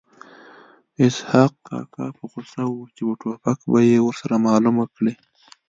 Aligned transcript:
اسحق 1.03 1.53
کاکا 1.67 2.05
په 2.17 2.23
غوسه 2.31 2.63
و 2.69 2.75
چې 2.95 3.01
په 3.07 3.13
ټوپک 3.25 3.59
به 3.71 3.79
یې 3.89 3.97
ورسره 4.07 4.35
معلومه 4.45 4.85
کړي 4.95 5.13